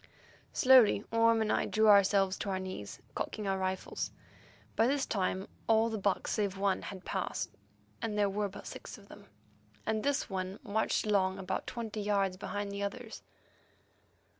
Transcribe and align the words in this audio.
Slowly 0.51 1.03
Orme 1.11 1.43
and 1.43 1.51
I 1.51 1.67
drew 1.67 1.87
ourselves 1.87 2.35
to 2.39 2.49
our 2.49 2.57
knees, 2.57 2.99
cocking 3.13 3.47
our 3.47 3.59
rifles. 3.59 4.11
By 4.75 4.87
this 4.87 5.05
time 5.05 5.47
all 5.67 5.91
the 5.91 5.99
buck 5.99 6.27
save 6.27 6.57
one 6.57 6.81
had 6.81 7.05
passed; 7.05 7.51
there 8.01 8.27
were 8.27 8.49
but 8.49 8.65
six 8.65 8.97
of 8.97 9.09
them, 9.09 9.27
and 9.85 10.01
this 10.01 10.27
one 10.27 10.57
marched 10.63 11.05
along 11.05 11.37
about 11.37 11.67
twenty 11.67 12.01
yards 12.01 12.35
behind 12.35 12.71
the 12.71 12.81
others. 12.81 13.21